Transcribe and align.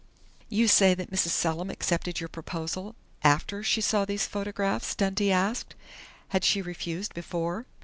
"You 0.49 0.67
say 0.67 0.95
that 0.95 1.11
Mrs. 1.11 1.27
Selim 1.29 1.69
accepted 1.69 2.19
your 2.19 2.27
proposal 2.27 2.95
after 3.23 3.61
she 3.61 3.81
saw 3.81 4.03
these 4.03 4.25
photographs?" 4.25 4.95
Dundee 4.95 5.31
asked. 5.31 5.75
"Had 6.29 6.43
she 6.43 6.59
refused 6.59 7.13
before?" 7.13 7.67